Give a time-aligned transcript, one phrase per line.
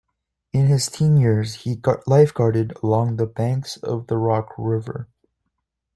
[0.51, 1.75] In his teen years, he
[2.07, 5.07] lifeguarded along the banks of the Rock River.